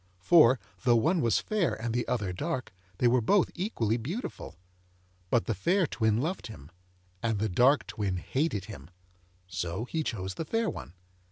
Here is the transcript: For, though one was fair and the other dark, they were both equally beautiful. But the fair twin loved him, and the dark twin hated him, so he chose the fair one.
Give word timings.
For, 0.17 0.59
though 0.83 0.95
one 0.95 1.21
was 1.21 1.37
fair 1.37 1.79
and 1.79 1.93
the 1.93 2.07
other 2.07 2.33
dark, 2.33 2.73
they 2.97 3.07
were 3.07 3.21
both 3.21 3.51
equally 3.53 3.97
beautiful. 3.97 4.55
But 5.29 5.45
the 5.45 5.53
fair 5.53 5.85
twin 5.85 6.17
loved 6.19 6.47
him, 6.47 6.71
and 7.21 7.37
the 7.37 7.47
dark 7.49 7.85
twin 7.85 8.17
hated 8.17 8.65
him, 8.65 8.89
so 9.45 9.85
he 9.85 10.01
chose 10.01 10.33
the 10.33 10.45
fair 10.45 10.71
one. 10.71 10.93